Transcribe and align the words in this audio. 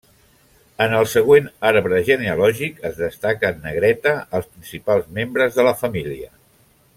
En 0.85 0.93
el 0.99 1.03
següent 1.09 1.49
arbre 1.71 1.99
genealògic 2.07 2.81
es 2.89 2.97
destaca 3.01 3.51
en 3.55 3.61
negreta 3.67 4.15
els 4.39 4.49
principals 4.55 5.07
membres 5.19 5.61
de 5.61 5.67
la 5.69 5.77
família. 5.85 6.35